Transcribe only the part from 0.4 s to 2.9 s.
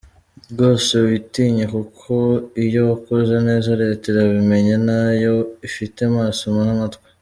Rwose witinya kuko iyo